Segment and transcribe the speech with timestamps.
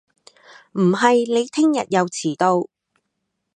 [0.71, 2.65] 唔係你聽日又遲到